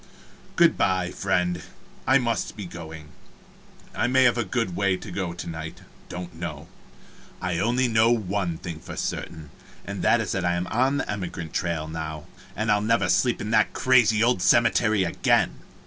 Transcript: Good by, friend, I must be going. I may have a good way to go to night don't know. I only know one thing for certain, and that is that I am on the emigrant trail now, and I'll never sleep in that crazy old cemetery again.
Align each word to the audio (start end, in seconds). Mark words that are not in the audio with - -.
Good 0.55 0.79
by, 0.79 1.11
friend, 1.11 1.61
I 2.07 2.17
must 2.17 2.57
be 2.57 2.65
going. 2.65 3.09
I 3.93 4.07
may 4.07 4.23
have 4.23 4.35
a 4.35 4.43
good 4.43 4.75
way 4.75 4.97
to 4.97 5.11
go 5.11 5.33
to 5.33 5.47
night 5.47 5.81
don't 6.09 6.33
know. 6.33 6.67
I 7.39 7.59
only 7.59 7.87
know 7.87 8.09
one 8.09 8.57
thing 8.57 8.79
for 8.79 8.95
certain, 8.95 9.51
and 9.85 10.01
that 10.01 10.19
is 10.19 10.31
that 10.31 10.43
I 10.43 10.55
am 10.55 10.65
on 10.71 10.97
the 10.97 11.11
emigrant 11.11 11.53
trail 11.53 11.87
now, 11.87 12.25
and 12.55 12.71
I'll 12.71 12.81
never 12.81 13.09
sleep 13.09 13.41
in 13.41 13.51
that 13.51 13.73
crazy 13.73 14.23
old 14.23 14.41
cemetery 14.41 15.03
again. 15.03 15.59